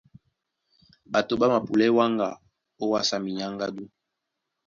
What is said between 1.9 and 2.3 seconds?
wáŋga